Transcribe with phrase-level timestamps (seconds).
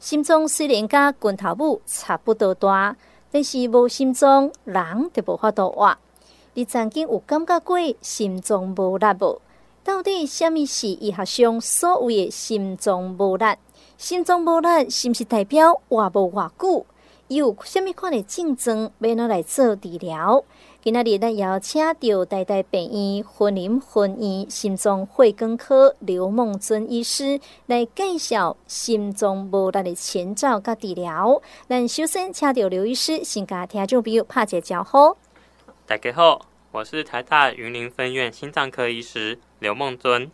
[0.00, 2.96] 心脏虽然甲拳头母差不多大，
[3.30, 5.94] 但是无心脏人就无法度活。
[6.54, 9.42] 你曾经有感觉过心脏无力无？
[9.84, 13.44] 到底什么是医学上所谓的心脏无力？
[13.98, 16.86] 心脏无力是毋是代表活无偌久？
[17.28, 20.42] 伊有什么款的症状要拿来做治疗？
[20.82, 31.42] 今仔日咱邀请到台大病院云林分院心脏血管科刘梦尊医师来介绍心脏无力的前兆甲治疗。
[31.68, 35.18] 咱首先请到刘医师先甲听众朋友拍一个招呼。
[35.86, 40.30] 大家好，我是台大云林分院心脏科医师刘梦尊。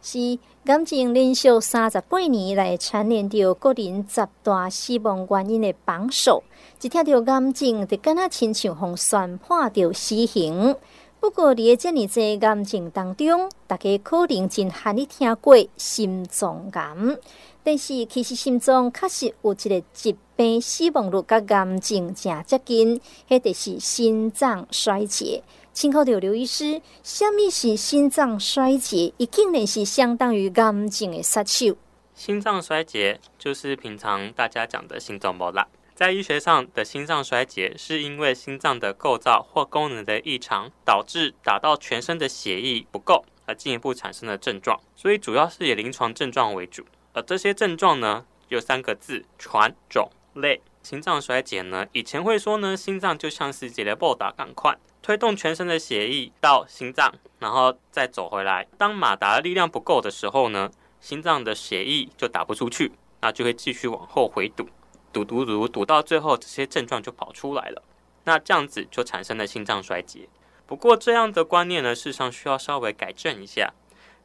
[0.00, 0.18] 是
[0.64, 6.42] 癌症连续三十八年来蝉联着个人十大死亡原因的榜首，
[6.84, 10.76] 一听到癌症就敢若亲像互宣判着死刑。
[11.18, 17.18] 不过，伫个这么多癌症当中，大家可能真罕你听过心脏癌，
[17.62, 25.42] 但是其实心脏确实有一个疾病死亡率甲癌症正接近，迄就是心脏衰竭。
[25.72, 29.14] 请考到刘医师，什么是心脏衰竭？
[29.16, 31.78] 伊竟然是相当于癌症的杀手。
[32.14, 35.60] 心脏衰竭就是平常大家讲的心脏无力。
[35.94, 44.80] 在医学上的心脏衰竭，是因为心脏的构造或功能的异常，导致打到全身的血液不够，而进一步产生的症状。
[44.96, 46.84] 所以主要是以临床症状为主。
[47.12, 50.60] 而这些症状呢，有三个字：传、肿、累。
[50.82, 54.76] 心脏衰竭呢，以前会说呢，心脏就像是一个布达赶快。
[55.00, 58.66] 推动全身的血液到心脏，然后再走回来。
[58.76, 60.70] 当马达力量不够的时候呢，
[61.00, 64.66] 心脏的血液就打不出去，那就会继续往后回堵，
[65.14, 67.82] 堵堵堵堵到最后，这些症状就跑出来了。
[68.24, 70.28] 那这样子就产生了心脏衰竭。
[70.66, 73.72] 不过这样的观念呢，事实上需要稍微改正一下。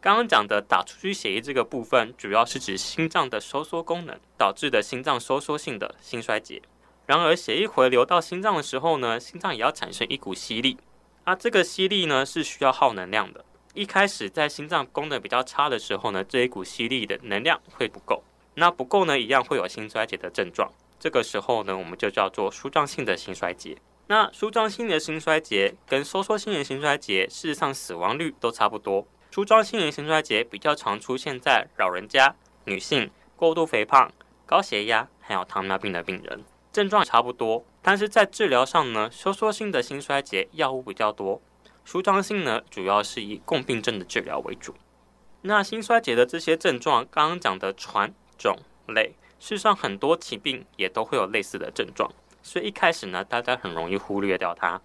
[0.02, 6.62] 刚刚讲的打出去血液这个部分，主要是指心脏的收缩功能导致的心脏收缩性的心衰竭。
[7.06, 10.78] 然而，血液回流到心脏的时候呢，心脏也要产生一股吸力。
[11.26, 13.44] 啊，这个吸力呢是需要耗能量的。
[13.73, 18.23] 一开始在心脏功能比较差的时候呢，这一股吸力的能量会不够。
[18.59, 20.70] 那不够呢，一样会有心衰竭的症状。
[20.99, 23.77] 这个时候呢，我们就叫做舒张性的心衰竭。
[24.08, 29.08] 那舒张性的心衰竭跟收缩性的心衰竭，事实上死亡率都差不多。
[29.31, 34.11] 舒张性的心衰竭比较常出现在老人家、女性、过度肥胖、
[34.45, 36.43] 高血压还有糖尿病的病人。
[36.73, 41.42] 症状差不多，但是在治疗上呢，收缩性的心衰竭药物比较多，
[41.86, 44.75] 舒张性呢主要是以共病症的治疗为主。
[45.43, 48.58] 那心衰竭的这些症状，刚刚讲的传、种
[48.88, 52.11] 类，事实上很多疾病也都会有类似的症状，
[52.42, 54.82] 所以一开始呢，大家很容易忽略掉它。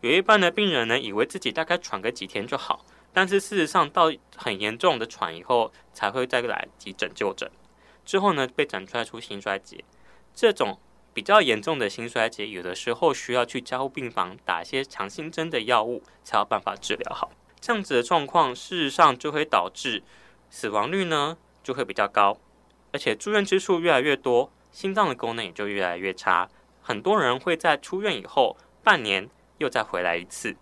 [0.00, 7.50] 有一半的病人呢，以为自己大概喘个几天就好，但是事实上到很严重的喘以后，才会再来急诊就诊，
[8.04, 9.84] 之后呢被诊断出心衰竭，
[10.34, 10.78] 这种。
[11.16, 17.32] 比较严重的心衰竭，有的时候需要去加护病房打一些强心针的药物，才有办法治疗好。
[17.58, 20.02] 这样子的状况，事实上就会导致
[20.50, 22.36] 死亡率呢就会比较高，
[22.96, 26.48] 而且住院之数越来越多，心脏的功能也就越来越差。
[26.80, 30.56] 很多人会在出院以后半年又再回来一次。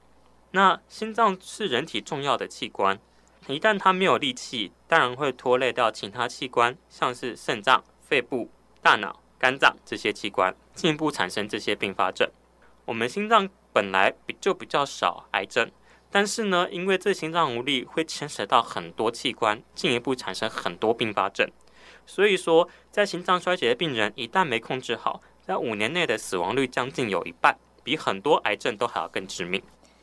[0.51, 2.99] 那心脏是人体重要的器官，
[3.47, 8.51] 一旦它没有力气，当然会拖累到其他器官，像是肾脏、肺部、
[8.83, 9.21] 大脑。
[9.39, 12.29] 肝脏这些器官进一步产生这些并发症。
[12.85, 15.71] 我们心脏本来比就比较少癌症，
[16.11, 21.49] 但是呢，因为这心脏无力会牵扯到很多器官，进一步产生很多并发症。
[22.07, 29.63] 所以说，在心脏衰竭的病人一旦没控制好，在五年内的死亡率将近有一半，比很多癌症都还要更致命。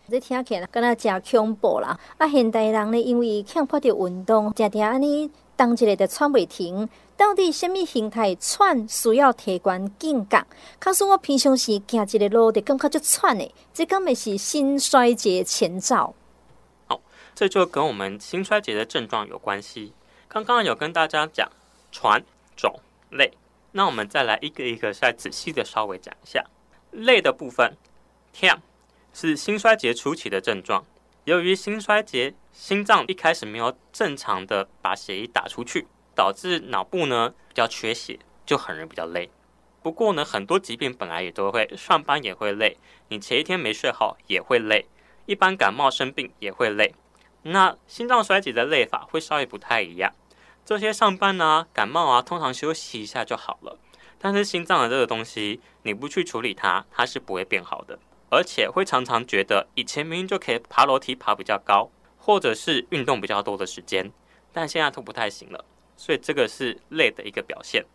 [0.09, 1.97] 这听起来跟他讲恐怖啦！
[2.17, 6.89] 啊，现代人呢，因为强迫的运动，常常安尼当一个就喘不停。
[7.16, 10.44] 到底什么形态喘需要提悬警觉？
[10.79, 16.13] 可是我平常时行一个路就感觉就喘的，这根本是心衰竭前兆。
[16.88, 17.00] 好，
[17.33, 19.94] 这就跟我们心衰竭的症状有关系。
[20.28, 21.47] 刚刚有跟大家讲
[21.91, 22.24] 喘、
[22.56, 22.79] 肿、
[23.09, 23.31] 累，
[23.74, 26.44] 那我们再来一个一个再仔细的稍微讲一下。
[26.92, 27.77] 累的部分，
[28.31, 28.60] 跳
[29.13, 30.86] 是心衰竭初期的症状。
[31.25, 35.88] 由于心衰竭，心脏一开始没有正常的把血液打出去。
[36.13, 39.30] 导致脑部呢比较缺血，就很容易比较累。
[39.81, 42.77] 不过呢，很多疾病本来也都会，上班也会累，
[43.07, 44.86] 你前一天没睡好也会累，
[45.25, 46.94] 一般感冒生病也会累。
[47.44, 50.13] 那心脏衰竭的累法会稍微不太一样。
[50.63, 53.78] 这些上班啊、感冒啊，通常休息一下就好了。
[54.18, 57.98] 但是心脏的这个东西，你不去处理它，它是不会变好的，
[58.30, 64.12] 而且会常常觉得以前明明就可以爬楼梯爬比较高，或者是运动比较多的时间，
[64.54, 65.66] 但现在都不太行了。
[65.98, 67.86] 所以这个是累的一个表现。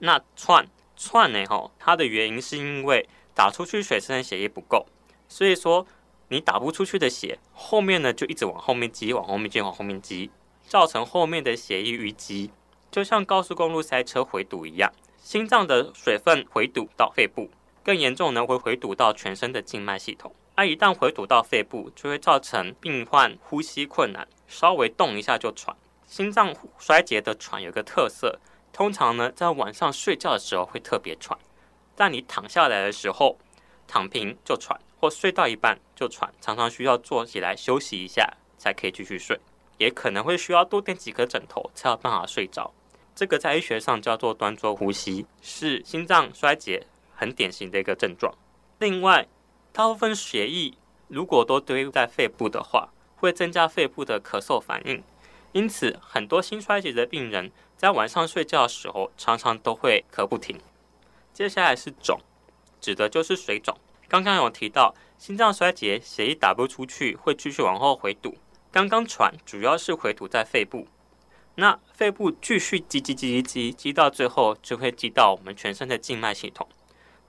[0.00, 0.66] 那串
[0.96, 1.44] 串呢？
[1.48, 4.86] 吼，它的原因是因为打出去水生的血液不够，
[5.28, 5.86] 所以说
[6.28, 10.30] 你打不出去的血，后面呢就一直往后面积，往后面积，往后面积，
[10.66, 12.50] 造成后面的血液淤积，
[12.90, 17.50] 就像高速公路塞车回堵一样，心脏的水分回堵到肺部，
[17.82, 20.34] 更严重呢会回堵到全身的静脉系统。
[20.56, 25.76] 而一旦回堵到肺部，就会造成病患呼吸困难，稍微动一下就喘。
[26.06, 28.38] 心脏衰竭的喘有个特色，
[28.72, 31.36] 通常呢在晚上睡觉的时候会特别喘，
[31.96, 33.36] 但你躺下来的时候，
[33.88, 39.40] 躺平就喘，或睡到一半就喘，常常需要坐起来休息一下才可以继续睡，
[39.78, 42.72] 也可能会需要多垫几个枕头才有办法睡着。
[43.14, 48.34] 这个在医学上叫做端坐呼吸，是心脏衰竭很典型的一个症状。
[48.78, 49.28] 另外，
[49.72, 50.74] 大部分血液
[51.08, 55.02] 如果都堆在肺部的话，会增加肺部的咳嗽反应。
[55.52, 60.58] 因此，很多心衰竭的病人在晚上睡觉的时候，常常都会咳不停。
[61.32, 62.18] 接下来是肿，
[62.80, 63.76] 指的就是水肿。
[64.08, 68.36] 刚刚有提到，心脏衰竭血液打不出去，会继续往后回堵。
[68.74, 70.88] 刚刚喘主要是回堵在肺部，
[71.54, 76.68] 那肺部继续积积积积积到最后，就会积到我们全身的静脉系统。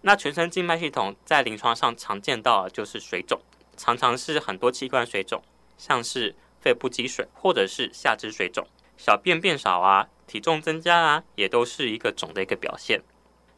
[0.01, 3.39] 那全身静脉系统在临床上常见到的就是水肿，
[3.77, 5.39] 常常是很多器官水肿，
[5.77, 8.65] 像是肺部积水或者是下肢水肿，
[8.97, 13.03] 小便变少啊，体重增加啊，也都是一个肿的一个表现。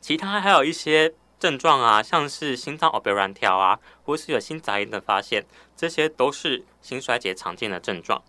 [0.02, 5.46] 其他还有一些症状啊，像是心脏偶变乱跳啊，或是有心杂音的发现，
[5.76, 8.22] 这些都是心衰竭常见的症状。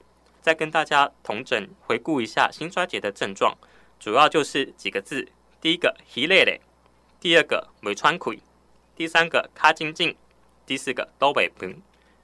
[0.43, 3.57] 再跟大家统整回顾一下心衰竭的症状，
[3.99, 5.29] 主要就是几个字：
[5.61, 6.61] 第一个，疲累累。
[7.21, 8.43] 第二个没喘气，
[8.95, 10.15] 第三个卡紧紧，
[10.65, 11.83] 第四个都未平，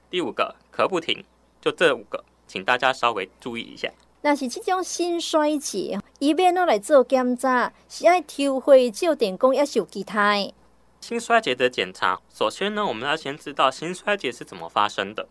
[0.09, 1.23] 第五个咳不停，
[1.59, 3.91] 就这五个，请大家稍微注意一下。
[4.21, 10.35] 那是这种心衰竭，医院都来做检查，是爱抽血、照电工，也是有其他。
[11.05, 15.29] 心衰竭的检查，首先呢，我们要先知道心衰竭是怎么发生的。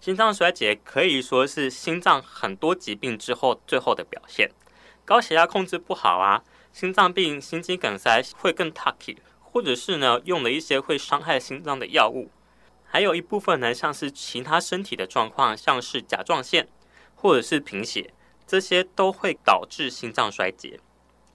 [0.00, 4.50] 心脏衰竭可以说是心脏很多疾病之后最后的表现，
[5.04, 6.42] 高血压控制不好啊。
[6.72, 12.28] 心脏病、心肌梗塞会更 tacky，或者是呢用了一些会伤害心脏的药物，
[12.84, 16.66] 还有一部分呢像是其他身体的状况，像是甲状腺
[17.14, 18.12] 或者是贫血，
[18.44, 20.80] 这些都会导致心脏衰竭。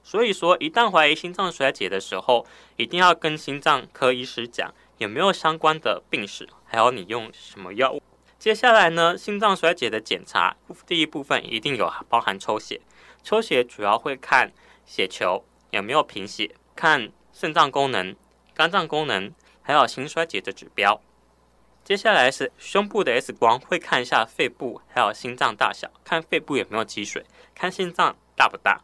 [0.07, 2.45] 所以说，一旦怀疑心脏衰竭的时候，
[2.77, 8.01] 一定要跟心脏科医师讲有没有相关的病史，还有你用什么药物。
[8.39, 10.55] 接下来呢，心脏衰竭的检查
[10.85, 12.79] 第一部分一定有包含抽血，
[13.21, 14.53] 抽血主要会看。
[14.85, 16.55] 血球有没有贫血？
[16.73, 18.15] 看肾脏功能、
[18.53, 21.01] 肝脏功能，还有心衰竭的指标。
[21.83, 28.81] 接下来是胸部的 X 光，会看一下肺部还有心脏大小，看肺部有没有积水，看心脏大不大。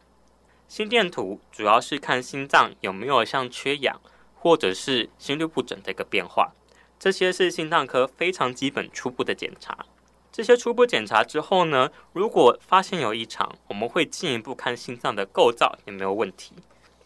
[0.66, 4.00] 心电图主要是看心脏有没有像缺氧
[4.34, 6.52] 或者是心律不整的一个变化。
[6.98, 9.86] 这些是心脏科非常基本初步的检查。
[10.32, 16.54] 这些初步检查之后呢，如果发现有异常，我们会进一步看心脏的构造有没有问题。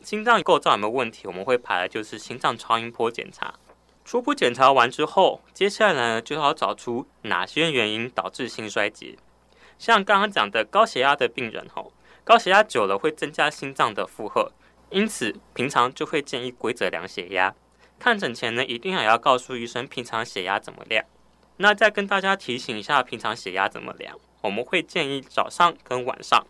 [0.02, 3.54] 心脏构造有没有问题，我们会排的就是心脏超音波检查。
[4.04, 9.18] 初步检查完之后，接下来呢就要找出哪些原因导致心衰竭。
[9.78, 11.92] 像刚刚讲的高血压的病人吼，
[12.28, 14.52] 高血压久了会增加心脏的负荷，
[14.90, 17.54] 因此平常就会建议规则量血压。
[17.98, 21.02] 看诊前呢，一定也要告诉医生平常血压怎么量。
[21.56, 24.14] 那再跟大家提醒一下，平常血压怎么量？
[24.42, 26.46] 我们会建议早上跟晚上。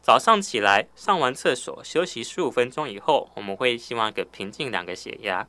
[0.00, 5.48] 早上起来上完厕所休息十五分钟以后，我们会希望一个平静两个血压。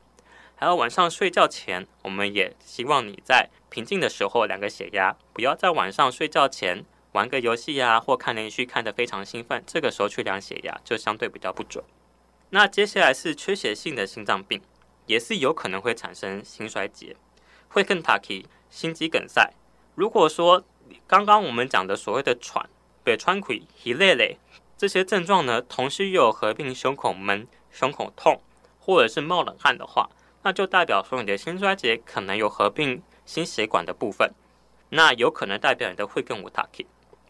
[0.56, 11.84] 还有晚上睡觉前，我们也希望你在平静的时候量个血压，不要在晚上睡觉前玩个游戏啊，或看连续看得非常兴奋，这个时候去量血压就相对比较不准。
[12.52, 14.62] 那接下来是缺血性的心脏病，
[15.06, 17.16] 也是有可能会产生心衰竭，
[17.68, 18.46] 会更 tacky。
[18.70, 19.52] 心肌梗塞，
[19.96, 20.64] 如果说
[21.08, 22.70] 刚刚我们讲的所谓的喘、
[23.04, 24.38] 北川溃、稀累累
[24.78, 28.40] 这些症状呢，同时又有合并胸口闷、胸口痛，
[28.80, 30.08] 或者是冒冷汗的话，
[30.44, 34.32] 那就代表说你的心衰竭可能有合并心血管的部分，
[34.90, 36.86] 那有可能代表你的会更无塔气。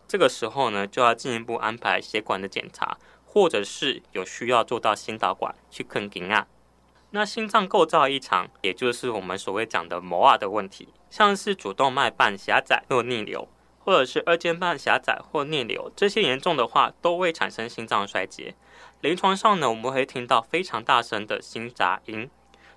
[0.09, 6.47] 这个时候呢，就要进一步安排血管的检查，或者是有需要做到心导管去更紧啊。
[7.11, 13.47] 那心脏构造异常，也就是我们所谓讲的摩尔的问题，像是主动脉瓣狭窄或逆流，
[13.77, 18.55] 或者是二尖瓣狭窄或逆流，这些严重的话都会产生心脏衰竭。
[19.01, 22.27] 临床上呢，我们会听到非常大声的心杂音，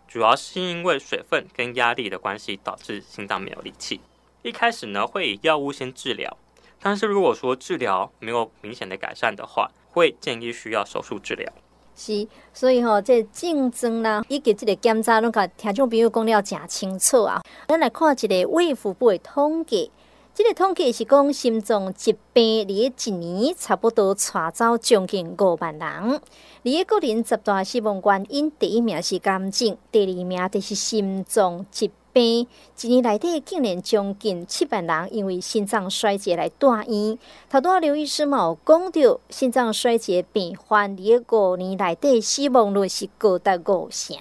[0.06, 4.02] 主要是因为水分跟压力的关系导致心脏没有力气。
[4.42, 6.36] 一开始呢，会以药物先治疗，
[6.82, 11.50] 但是如果说治疗没有明显的改善的话，会建议需要手术治疗。
[11.94, 17.42] 是，所以吼、哦，这竞争啦，以及这个检查，拢甲听众朋友讲了诚清楚啊。
[17.68, 19.92] 咱来看一个卫福部的统计，
[20.34, 26.20] 这个统计是讲心脏疾病，伫一年差不多带走将近五万人。
[26.64, 32.46] 伫个个人十大死亡原因，第一名是癌症，第二名就是心脏疾病。
[32.80, 37.18] 一年内底竟然将近七万人因为心脏衰竭来住院。
[37.48, 44.16] 头拄刘医师嘛有讲到，心脏衰竭病患伫个五年内底死亡率是高达五成。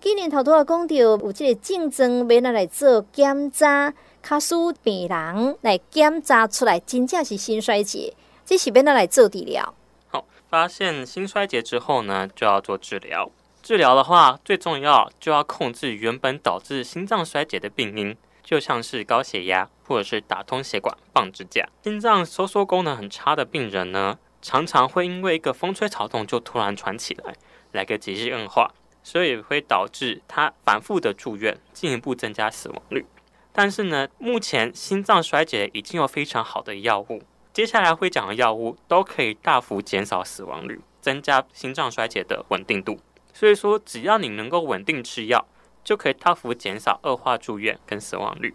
[0.00, 9.74] 今年头拄啊讲到有这个竞争，要咱来做检查，卡输病人来检查出来真正是心衰竭，这是要拿来做治疗。
[10.06, 13.30] 好发现心衰竭之后呢，就要做治疗。
[13.68, 21.68] 治疗的话，最重要就要控制原本导致心脏衰竭的病因，就像是高血压或者是打通血管、放支架。
[21.82, 27.34] 心脏收缩功能很差的病人呢，常常会因为一个风吹草动就突然喘起来，
[27.72, 28.70] 来个急性恶化，
[29.02, 33.04] 所以会导致他反复的住院，进一步增加死亡率。
[33.52, 37.20] 但是呢，目前心脏衰竭已经有非常好的药物。
[37.52, 42.98] 接下来会讲的药物都可以大幅减少死亡率，增加心脏衰竭的稳定度。
[43.38, 45.46] 所以说，只要你能够稳定吃药，
[45.84, 48.52] 就可以大幅减少恶化住院跟死亡率。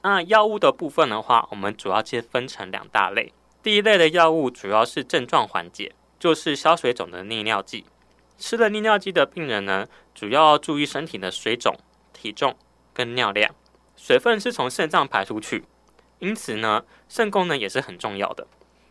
[0.00, 3.34] 那药物的部分的话，我们主要切分成两大类。
[3.62, 7.84] 第一类的药物主要是症状缓解，就是消水肿的利尿剂。
[8.38, 11.76] 吃了利尿剂的病人呢，主要注意身体的水肿、
[12.14, 12.56] 体重
[12.94, 13.54] 跟尿量。
[13.96, 15.66] 水分是从肾脏排出去。
[16.20, 18.46] 因此呢，肾功能也是很重要的。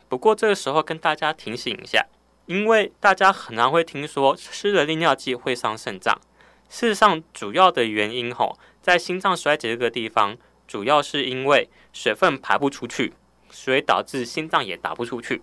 [0.08, 2.06] 不过这个时候跟大家提醒一下，
[2.52, 6.20] 因为大家很难会听说吃了利尿剂会伤肾脏。
[6.68, 10.36] 事实上，主要的原因吼，在心脏衰竭这个地方，
[10.68, 13.14] 主要是因为水分排不出去，
[13.50, 15.42] 所以导致心脏也打不出去。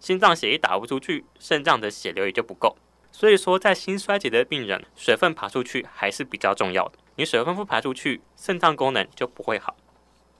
[0.00, 2.76] 心脏血液打不出去，肾脏的血流也就不够。
[3.12, 6.94] 所以说，在心衰竭的病人，水分排出去还是比较重要的。
[7.14, 9.76] 你水分不排出去，肾脏功能就不会好。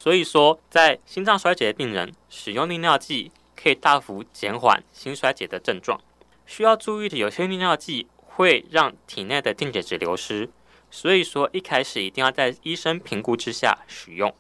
[0.00, 6.00] 所以说，在心脏衰竭的病人使用利尿剂，可以大幅减缓心衰竭的症状。
[6.46, 10.48] 需要注意的，有些利尿剂会让体内的电解质流失，
[10.90, 14.34] 所以说一开始一定要在医生评估之下使用。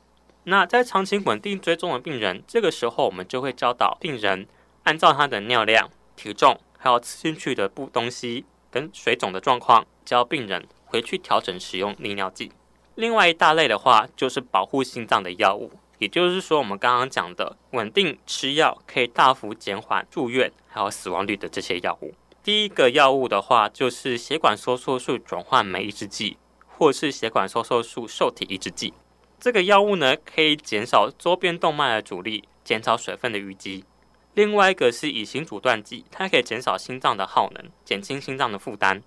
[0.44, 4.46] 那在长期稳定追踪的病人，这个时候我们就会教导病人
[4.84, 12.50] 按照他的尿量、体重，还有吃进去的不东西跟水肿的状况，教病人回去调整使用利尿剂。
[12.94, 22.14] 另外一大类的话，就是保护心脏的药物，也就是说，我们刚刚讲的稳定吃药可以大幅减缓住院还有死亡率的这些药物。
[22.42, 28.94] 第一个药物的话，就是血管收缩素转换酶抑制剂，或是血管收缩素受体抑制剂。
[29.38, 33.84] 这个药物呢，可以减少周边动脉的阻力，减少水分的淤积。
[34.32, 39.02] 另外一个是乙型阻断剂，它可以减少心脏的耗能，减轻心脏的负担。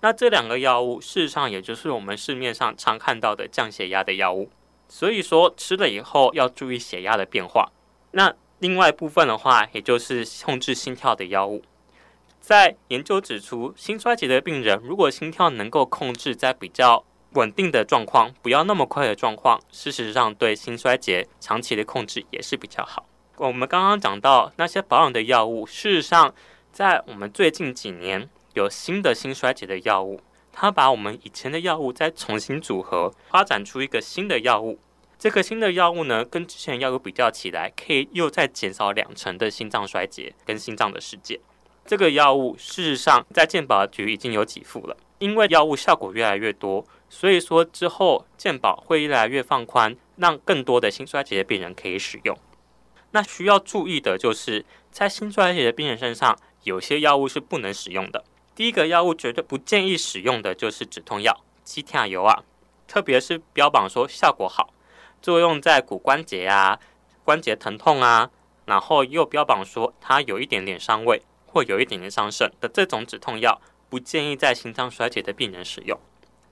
[0.00, 4.48] 那这两个药物，事实上也就是我们市面上常看到的降血压的药物，
[4.94, 7.68] 所以说吃了以后要注意血压的变化。
[8.12, 11.64] 那另外一部分的话，也就是控制心跳的药物，
[12.38, 23.04] 在研究指出，心衰竭的病人如果心跳能够控制在比较稳定的状况，不要那么快的状况，事实上对心衰竭长期的控制也是比较好。
[23.38, 26.32] 我们刚刚讲到那些保养的药物，事实上
[26.70, 28.30] 在我们最近几年。
[28.54, 30.20] 有新的心衰竭的药物，
[30.56, 34.78] 它把我们以前的药物再重新组合，发展出一个新的药物。
[35.18, 41.40] 这个新的药物呢，跟之前药物比较起来，可以又再减少两成的心脏衰竭跟心脏的事件。
[41.84, 52.38] 这个药物事实上在健保局已经有给付了，因为药物效果越来越多，所以说之后健保会越来越放宽，让更多的心衰竭的病人可以使用。
[53.10, 58.24] 那需要注意的就是，在心衰竭的病人身上，有些药物是不能使用的。
[58.54, 62.44] 第一个药物绝对不建议使用的就是止痛药，止痛药啊，
[62.86, 64.72] 特别是标榜说效果好，
[65.20, 66.78] 作用在骨关节啊、
[67.24, 68.30] 关节疼痛啊，
[68.66, 75.98] 然后又标榜说它有一点点伤胃或有一点点伤肾的这种止痛药，不建议在心脏衰竭的病人使用。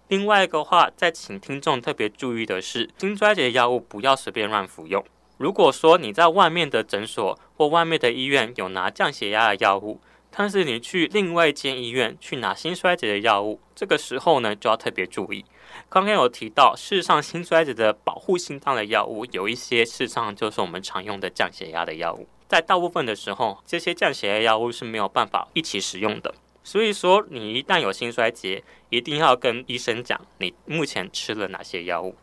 [0.09, 5.05] 另外一个话，再请听众特别注意的是，心衰竭药物不要随便乱服用。
[5.39, 10.01] 如果说你在外面的诊所或外面的医院有拿降血压的药物，
[10.35, 15.45] 但是你去另外一间医院去拿心衰竭的药物，这个时候呢就要特别注意。
[15.89, 22.27] 刚刚有提到，事实上心衰竭的保护心脏的药物有一些，事实上就是我们常用的降血压的药物。
[22.49, 26.35] 在大部分的时候，这些降血压药物是没有办法一起使用的。
[26.65, 32.15] 所以说，你一旦有心衰竭，一定要跟医生讲你目前吃了哪些药物。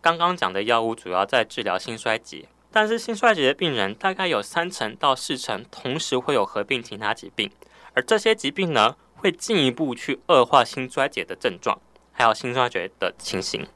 [0.00, 2.46] 刚刚讲的药物主要在治疗心衰竭。
[2.72, 7.50] 但是心衰竭的病人大概有三成到四成同时会有合并其他疾病，
[7.94, 11.80] 而这些疾病呢，会进一步去恶化心衰竭的症状，
[12.12, 13.66] 还有心衰竭的情形。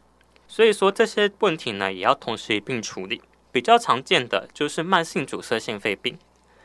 [0.46, 3.20] 所以说这些问题呢，也要同时一并处理。
[3.50, 6.18] 比较常见的就是慢性阻塞性肺病。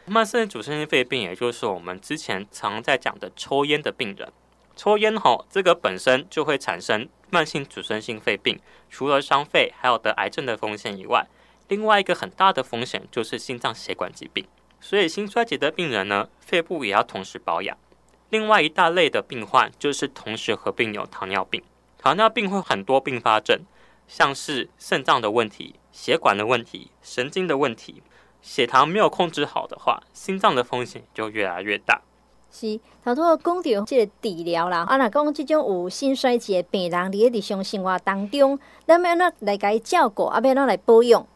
[0.05, 4.31] 慢性阻塞性肺病，也就是我们之前常在讲的抽烟的病人。
[4.75, 8.59] 抽烟吼，这个本身就会产生慢性阻塞性肺病，
[8.89, 11.27] 除了伤肺，还有得癌症的风险以外，
[11.69, 14.45] 另外一个很大的风险就是心脏血管疾病。
[14.81, 17.77] 所以心衰竭的病人呢，肺部也要同时保养。
[18.29, 21.63] 另外一大类的病患就是同时合并有糖尿病。
[21.97, 23.61] 糖尿病会很多并发症，
[24.07, 28.01] 像是肾脏的问题、血管的问题、神经的问题。
[28.41, 32.01] 血糖没有控制好的话，心脏的风险就越来越大。
[32.49, 38.57] 是，头拄讲到这个治疗啦，啊，若讲这种有心衰竭病人，伫日常生活当中，
[38.87, 41.27] 咱要安怎来给伊照顾，啊，要安怎来保养？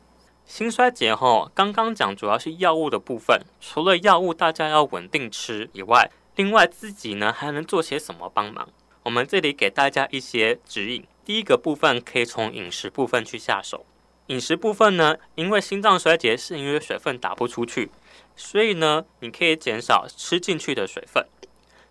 [0.54, 8.70] 心衰竭后，刚刚讲主要是药物的部分，除了药物大家要稳定吃以外，另外自己呢还能做些什么帮忙？
[9.02, 11.04] 我们这里给大家一些指引。
[11.26, 13.84] 第一个部分可以从饮食部分去下手。
[14.28, 17.90] 饮食部分呢，因为心脏衰竭是因为水分打不出去，
[18.36, 21.28] 所以呢，你可以减少吃进去的水分。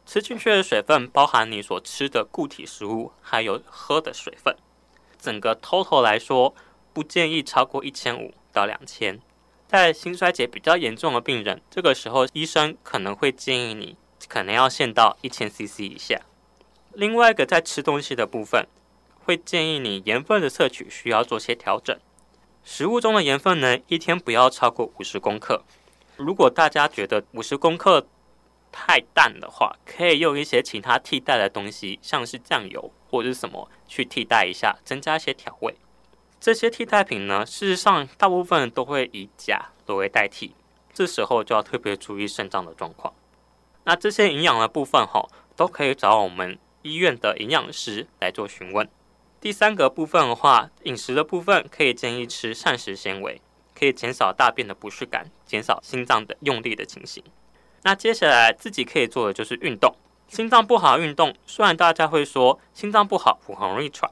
[0.07, 4.57] 吃进去的水分包含你所吃的固体食物，还有喝的水分。
[5.19, 6.55] 整个 total 来说，
[6.93, 9.19] 不建议超过一千五到两千。
[9.67, 13.97] 在心衰竭比较严重的病人，这个时候医生可能会建议你
[14.29, 16.21] 可能要限到一千 CC 以下。
[16.93, 18.67] 另外一个在吃东西的部分，
[19.25, 21.99] 会建议你盐分的摄取需要做些调整。
[22.63, 25.63] 食物中的盐分呢，一天不要超过五十公克。
[26.19, 28.07] 如果大家觉得五十公克
[28.71, 35.75] 太淡的话，可以用一些其他替代的东西，像是酱油或者是什么去替代一下，增加一些调味。
[36.43, 40.57] 这些替代品呢，事实上大部分都会以钾作为代替，
[40.93, 43.15] 这时候就要特别注意肾脏的状况。
[43.85, 48.89] 那这些营养的部分哈，都可以找我们医院的营养师来做询问。
[49.41, 53.41] 第三个部分的话，饮食的部分可以建议吃膳食纤维，
[53.73, 57.23] 可以减少大便的不适感，减少心脏的用力的情形。
[57.83, 59.95] 那接下来自己可以做的就是运动。
[60.27, 64.11] 心脏不好运动，虽然大家会说心脏不好我很容易喘，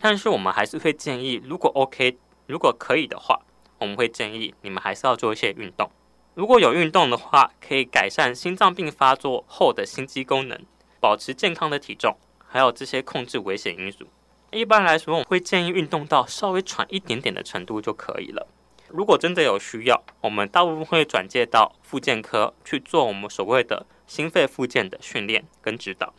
[0.00, 3.40] 但是我们还是会建议，如果 OK，如果可以的话，
[3.78, 5.90] 我们会建议你们还是要做一些运动。
[6.34, 10.60] 如果有运动的话，可以改善心脏病发作后的心肌功能，
[11.00, 14.06] 保持健康的体重，还有这些控制危险因素。
[14.52, 18.46] 一般来说，我们会建议运动到稍微喘一点点的程度就可以了。
[18.88, 26.14] 如果真的有需要，我们大部分会转介到复健科去做我们所谓的心肺复健的训练跟指导。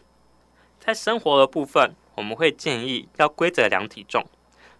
[0.80, 4.26] 在生活的部分，我们会建议要规则量体重，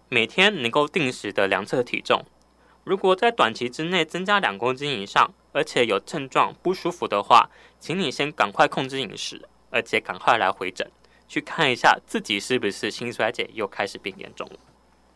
[0.08, 2.24] 每天能够定时的量测体重。
[2.84, 7.48] 如果在短期之内增加两公斤以上，而且有症状不舒服的话，
[7.78, 10.90] 请你先赶快控制饮食，而且赶快来回诊。
[11.28, 14.58] 去看一下自己是不是心衰竭又开始变严重了。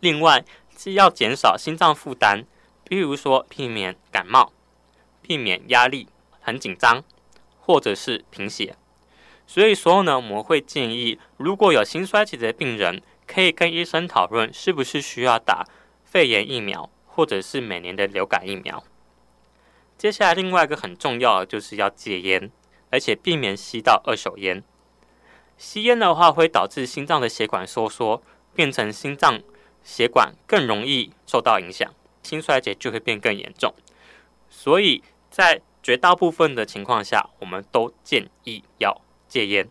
[0.01, 0.45] 另外，
[0.77, 2.45] 既要减少心脏负担，
[2.85, 4.53] 比如说避免感冒，
[5.23, 6.09] 避免压力
[6.41, 7.03] 很紧张，
[7.59, 8.77] 或者是贫血。
[9.47, 15.67] 所以说呢，我们会建议，如果有心衰竭的病人，可以跟医生讨论是不是需要打
[16.05, 18.83] 肺炎疫苗，或者是每年的流感疫苗。
[19.99, 22.51] 接下来，另外一个很重要的就是要戒烟，
[22.91, 24.63] 而且避免吸到二手烟。
[25.57, 28.23] 吸烟的话会导致心脏的血管收缩，
[28.55, 29.41] 变成心脏
[29.85, 33.73] 血管更容易受到影响，心衰竭就会变更严重。
[34.49, 39.01] 所以在绝大部分的情况下，我们都建议要
[39.33, 39.67] 戒烟。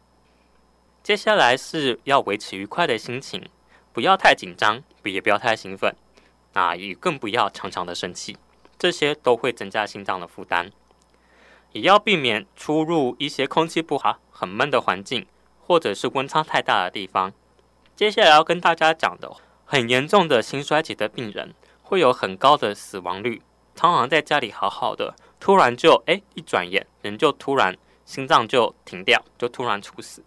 [1.03, 3.47] 接下来是要维持愉快的心情，
[3.93, 5.95] 不要太紧张，也不要太兴奋，
[6.53, 8.35] 啊，也更不要常常的生气，
[8.79, 10.71] 这些都会增加心脏的负担。
[11.73, 15.27] 也要避免出入一些空气不好、很闷的环境。
[15.63, 17.31] 或者是温差太大的地方。
[17.95, 19.31] 接下来要跟大家讲的，
[19.63, 23.41] 很严重的心衰竭的病人会有很高的死亡率，
[23.73, 27.77] 常常在家里好好的，突然就哎一转眼人就突然
[28.11, 30.21] 心脏就停掉，就突然猝死。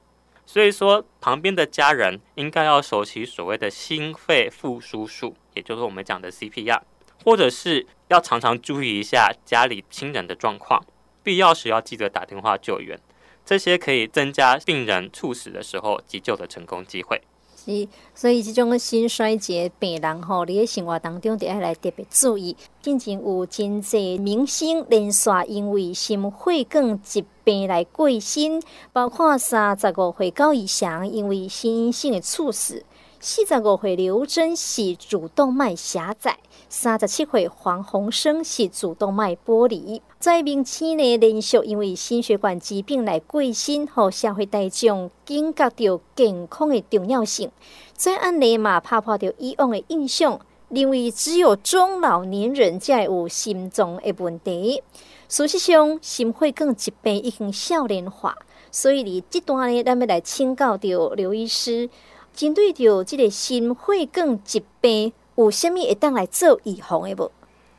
[0.46, 6.80] 所以说旁边的家人应该要熟悉所谓的心肺复苏术，也就是我们讲的 CPR，
[7.22, 10.82] 或者是要常常注意一下家里亲人的状况，
[11.22, 12.98] 必要时要记得打电话救援。
[13.44, 17.20] 这些可以增加病人猝死的时候急救的成功机会。
[17.64, 22.54] 是，所以即种心衰竭病人吼，你诶生活当中得要来特别注意。
[22.82, 32.84] 近前有真济明星连续因为心血管疾病来过身，包括三十五岁到以上因为心因性的猝死。
[33.26, 40.02] 四十五岁刘真是主动脉狭窄，三十七岁黄鸿升是主动脉剥离。
[40.18, 47.50] 在明星呢，连续因为心血管疾病来过身，和社会大众感觉到健康的重要性。
[47.94, 54.82] 在案内嘛，打破掉以往的印象，认为只有中老年人才有心脏的问题。
[55.30, 58.36] 事实上，心血管疾病已经少年化，
[58.70, 61.88] 所以你这段呢，咱们来请教到刘医师。
[62.34, 67.30] 针对着这个心血管疾病，有什么会当来做预防的不？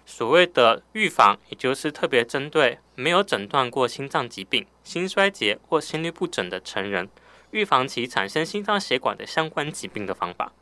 [0.05, 7.09] 所谓的预防，也就是特别针对没有诊断过心脏疾病、心衰竭或心律不整的成人，
[7.51, 10.53] 预防其产生心脏血管的相关疾病的方法。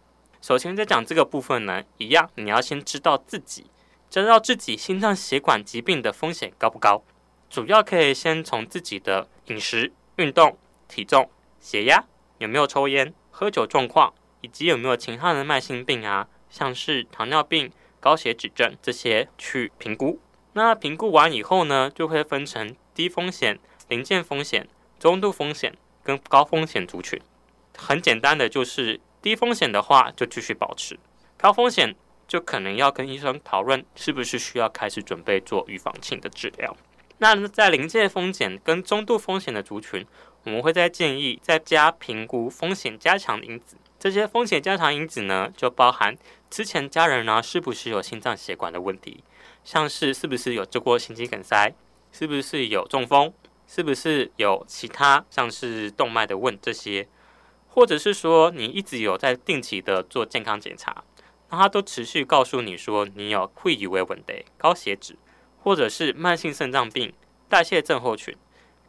[0.41, 3.67] 首先，在讲这个部分呢，一样你要先知道自己，
[4.09, 7.03] 知道自己心脏血管疾病的风险高不高。
[7.47, 11.29] 主要可以先从自己的饮食、运动、体重、
[11.59, 12.03] 血压，
[12.39, 13.13] 有没有抽烟。
[13.35, 20.19] 喝酒状况，以及有没有其他的慢性病啊，像是糖尿病、高血脂症这些去评估。
[20.53, 24.67] 那评估完以后呢，就会分成低风险、临界风险、
[24.99, 27.19] 中度风险跟高风险族群。
[27.75, 30.99] 很简单的就是低风险的话就继续保持，
[31.35, 31.95] 高风险
[32.27, 36.77] 就可能要跟医生讨论是不是需要开始准备做预防性的治疗。
[37.17, 40.05] 那在临界风险跟中度风险的族群。
[40.45, 46.17] 我们会再建议再加评估风险加强因子，这些风险加强因子呢，就包含
[46.49, 49.23] 之前家人呢是不是有心脏血管的问题，
[49.63, 51.73] 像是是不是有做过心肌梗塞，
[52.11, 53.33] 是不是有中风，
[53.67, 57.07] 是不是有其他像是动脉的问这些，
[57.69, 61.05] 或者是说你一直有在定期的做健康检查，
[61.49, 65.15] 那他都持续告诉你说你有会以为稳的高血脂，
[65.61, 67.13] 或者是慢性肾脏病、
[67.47, 68.35] 代谢症候群。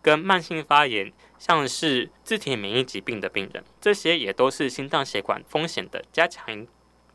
[0.03, 1.11] 跟慢性发炎，
[1.47, 6.67] 像是自体免疫疾病的病人，这些也都是心脏血管风险的加强。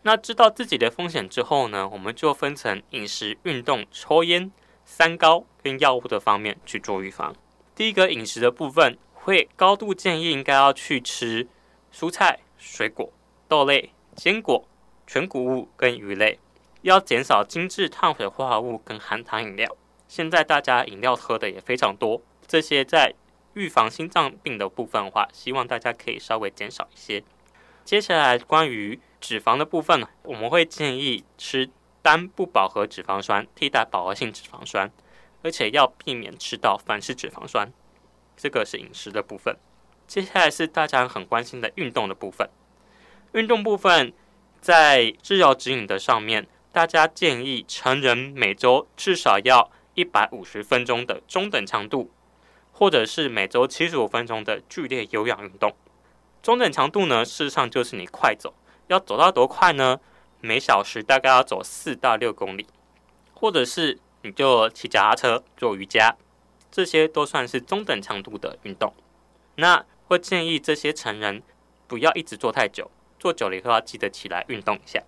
[0.04, 4.52] 那知道自己的风险之后呢，我们就分成饮食、运动、抽烟、
[4.86, 7.36] 三高跟药物的方面去做预防。
[7.74, 11.48] 第一个饮食的部分，会高度建议应该要去吃
[11.92, 13.12] 蔬菜、水果、
[13.48, 14.63] 豆类、坚果、
[15.08, 16.38] 全谷物跟鱼类，
[16.84, 19.76] 要减少精致碳水化合物跟含糖饮料。
[20.08, 22.22] 现在大家饮料喝的也非常多。
[22.46, 23.13] 这些在
[23.53, 27.23] 预防心脏病的部分的话，希望大家可以稍微减少一些。
[27.83, 31.69] 接下来关于脂肪的部分呢，我们会建议吃
[32.01, 34.91] 单不饱和脂肪酸替代饱和性脂肪酸，
[35.41, 37.71] 而且要避免吃到反式脂肪酸。
[38.38, 39.57] 这个是饮食的部分。
[40.07, 42.49] 接下来是大家很关心的运动的部分。
[43.33, 44.13] 运动部分
[44.62, 52.12] 在治疗指引的上面，大家建议成人每周至少要一百五十分钟的中等强度。
[52.80, 55.76] 或者是每周七十五分钟的剧烈有氧运动，
[56.42, 58.54] 中等强度呢，事实上就是你快走，
[58.88, 60.00] 要走到多快呢？
[60.39, 62.65] 每小时大概要走四到六公里，
[63.34, 66.15] 或者是你就骑脚踏车、做瑜伽，
[66.72, 68.94] 这些都算是中等强度的运动。
[69.56, 71.44] 那会建议这些成人
[71.86, 72.89] 不要一直做太久，
[73.20, 75.04] 做久了以后要记得起来运动一下。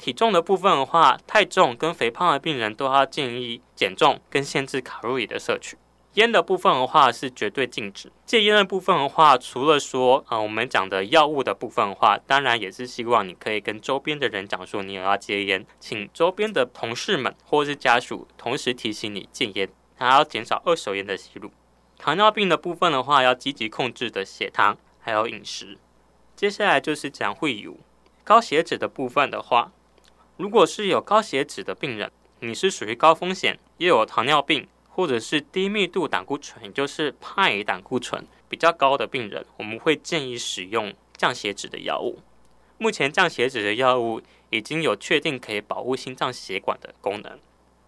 [0.00, 5.78] 体重的部分的话，太重跟肥胖的病人都要建议减重跟限制卡路里的摄取。
[6.14, 8.10] 烟的部分的话是绝对禁止。
[8.24, 21.50] 戒烟的部分的话，除了说啊、呃，我们讲的药物的部分的话，当然也是希望你可以跟周边的人讲说你也要戒烟，请周边的同事们或是家属同时提醒你戒烟，还要减少二手烟的吸入。
[21.98, 25.78] 糖尿病的部分的话，要积极控制的血糖还有饮食。
[26.36, 27.76] 接下来就是讲会有
[28.22, 29.72] 高血脂的部分的话，
[30.36, 34.68] 如果是有高血脂的病人，你是属于高风险，也有糖尿病。
[34.94, 42.20] 或者是低密度胆固醇，也就是派胆固醇比较高的病人，我们会建议使用降血脂的药物。
[42.78, 47.38] 目前降血脂的药物已经有确定可以保护心脏血管的功能。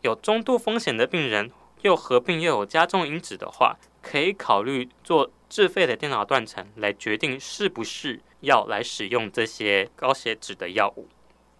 [0.02, 11.06] 有中度风险的病人，又合并又有加重因子的话，可以考虑做自费的电脑断层来决定是不是要来使用这些高血脂的药物。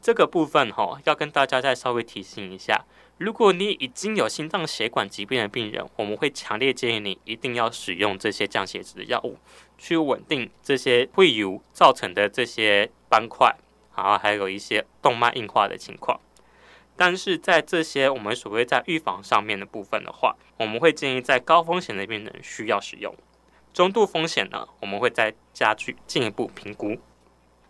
[0.07, 2.85] 这个部分哈、要跟大家再稍微提醒一下。
[3.19, 9.37] 如果你已经有心脏血管疾病的病人，我们会强烈建议你一定要使用这些降血脂的药物，
[9.77, 13.57] 去稳定这些会油造成的这些斑块，
[13.97, 16.21] 然后还有一些动脉硬化的情况。
[16.95, 23.13] 但是在这些我们所谓在预防上面的部分的话，我们会建议在高风险的病人需要使用，
[23.75, 26.97] 中度风险呢，我们会再加剧进一步评估。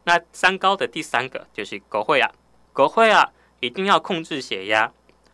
[0.06, 2.30] 那三高的第三个就是高血压，
[2.72, 4.92] 高血压一定要控制血压。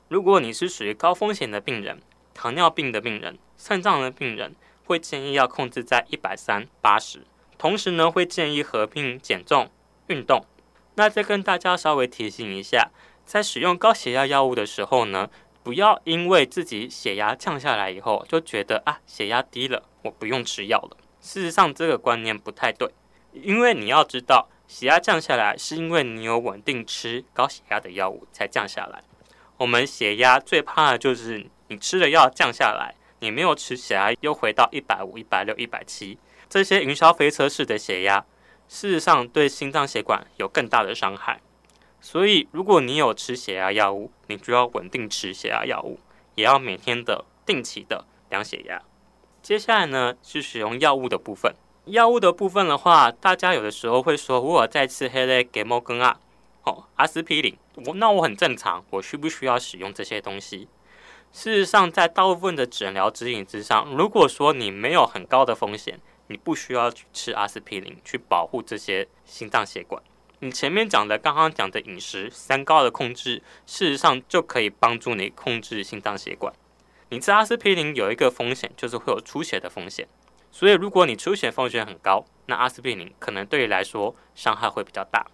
[0.08, 2.00] 如果你是属于高风险的病人，
[2.32, 4.56] 糖尿病的病人、肾脏的病人，
[4.86, 7.26] 会建议要控制在一百三八十。
[7.58, 9.70] 同时呢，会建议合并减重、
[10.06, 10.46] 运动，
[10.94, 12.90] 那再跟大家稍微提醒一下，
[13.26, 15.28] 在使用高血压药物的时候呢，
[15.62, 20.96] 不要因为自己血压降下来以后就觉得啊，血压低了，我不用吃药了。
[21.20, 22.90] 事实上，这个观念不太对，
[23.32, 29.04] 因为你要知道，血压降下来是因为你有稳定吃高血压的药物才降下来。
[29.58, 38.24] 我们血压最怕的就是你吃了药降下来，你没有吃，血压又回到一百五、一百六、一百七，这些云霄飞车式的血压，
[38.66, 41.42] 事实上对心脏血管有更大的伤害。
[42.00, 46.00] 所以，如果你有吃血压药物，你就要稳定吃血压药物，
[46.34, 48.80] 也要每天的定期的量血压。
[49.42, 51.54] 接下来呢，是使用药物的部分。
[51.86, 56.20] 药物的部分的话，大家有的时候会说，我在吃黑类给摩根啊，
[56.62, 60.68] 哦，阿司匹林，我那我很正常，我需不需要使用这些东西？
[61.32, 70.00] 事实上，在大部分的诊疗指引之上，如果说你没有很高的风险，你不需要去吃阿司匹林去保护这些心脏血管。
[70.38, 76.54] 你前面讲的刚刚讲的饮食三高的控制，事实上就可以帮助你控制心脏血管。
[77.08, 80.06] 你吃阿司匹林有一个风险，就是会有出血的风险。
[80.52, 85.26] 所以如果你出血风险很高，那阿司匹林可能对你来说伤害会比较大。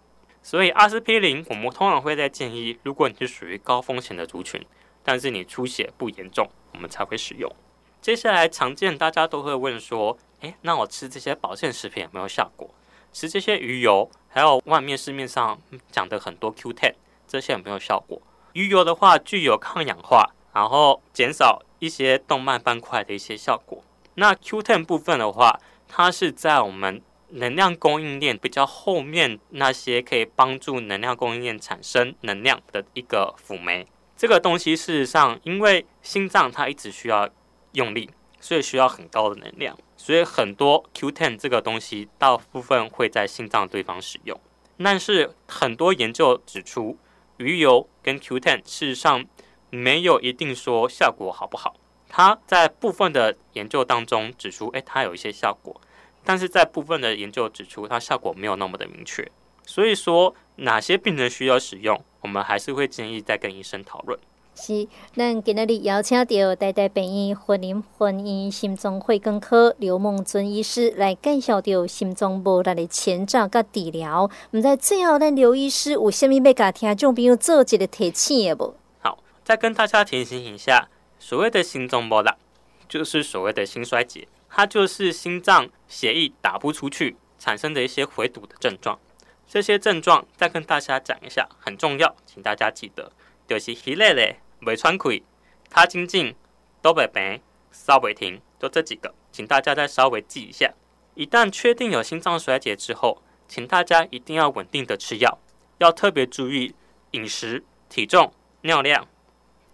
[0.43, 4.65] 所以阿司匹林我们通常会在建议，如果你是属于高风险的族群，
[5.03, 7.53] 但是你出血不严重，我们才会使用。
[8.01, 12.71] 接下来常见大家都会问说，诶，那我吃这些保健食品有没有效果？
[13.13, 15.59] 吃这些鱼油，还有外面市面上
[15.91, 16.95] 讲的很多 Q10，
[17.27, 18.23] 这些有没有效果？
[18.53, 23.83] 鱼油的话，具有抗氧化，然后减少一些动脉斑块的一些效果。
[24.21, 33.87] 那 Q10 部分的话，它是在我们能量供应链比较后面那些可以帮助能量供应链产生能量的一个辅酶。
[34.17, 37.29] 这个东西事实上，因为心脏它一直需要
[37.73, 39.79] 用力，所以需要很高的能量。
[39.97, 44.37] 所以很多 Q10 这个东西，大部分会在心脏对方使用。
[44.83, 46.99] 但是很多研究指出，
[47.37, 49.25] 鱼油跟 Q10 事实上
[49.71, 51.77] 没有一定说效果好不好。
[52.09, 55.81] 它在部分的研究当中指出，诶，它有一些效果，
[56.25, 59.31] 但是在部分的研究指出，它效果没有那么的明确。
[59.65, 64.19] 所以说，哪些病人需要使用，我们还是会建议再跟医生讨论。
[64.55, 74.29] 是，咱今日邀请到台大病院云林分院心脏血管科刘梦尊医师来介绍到心脏无力的前兆甲治疗。
[74.51, 78.75] 毋知最后，咱刘医师有啥物要甲听众朋友做一个提醒的无？
[79.01, 82.31] 好，再跟大家提醒一下，所谓的心脏无力，
[82.89, 88.99] 就是所谓的心衰竭，它就是心脏血液打不出去产生的一些回堵的症状。
[89.47, 93.11] 这些症状再跟大家讲一下，很重要，请大家记得，
[93.47, 94.41] 就是迄个咧。
[94.61, 95.23] 没喘气，
[95.71, 96.35] 他精进
[96.83, 100.75] 都袂病，烧袂停，就这几个，请大家再稍微记一下。
[101.15, 105.39] 一旦确定有心脏衰竭之后，请大家一定要稳定的吃药，
[105.79, 106.75] 要特别注意
[107.13, 109.07] 饮食、体重、尿量。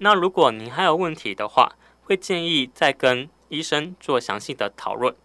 [0.05, 5.17] 那如果您还有问题的话，会建议再跟医生做详细的讨论。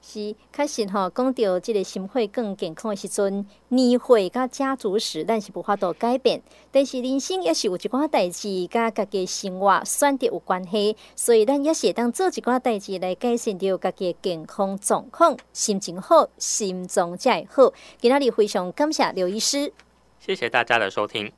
[0.00, 6.40] 是，确实吼，讲到这个心肺更健康的时阵，年岁甲家族史，咱是无法度改变。
[6.72, 17.74] 但是人生也是有一寡代志，甲家己生活选择有关系，所以咱也是会当做一寡代志来改善掉家己的健康状况，心情好，心脏才会好。
[17.98, 19.70] 今仔日非常感谢刘医师，
[20.18, 21.30] 谢谢大家的收听。